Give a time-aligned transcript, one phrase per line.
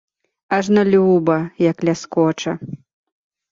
[0.55, 2.57] Ажно люба, як ляскоча.